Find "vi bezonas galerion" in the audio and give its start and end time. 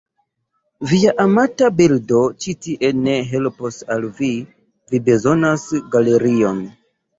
4.95-6.67